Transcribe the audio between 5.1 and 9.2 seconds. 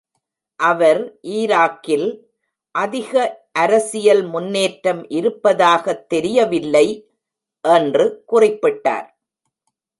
இருப்பதாகத் தெரியவில்லை" என்று குறிப்பிட்டார்.